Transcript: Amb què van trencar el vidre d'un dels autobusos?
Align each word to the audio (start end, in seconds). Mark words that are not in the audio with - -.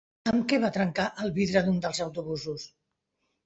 Amb 0.29 0.45
què 0.53 0.57
van 0.63 0.73
trencar 0.77 1.05
el 1.27 1.31
vidre 1.37 1.65
d'un 1.69 1.79
dels 1.87 2.03
autobusos? 2.09 2.69